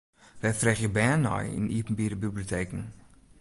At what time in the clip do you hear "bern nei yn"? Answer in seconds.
0.95-1.71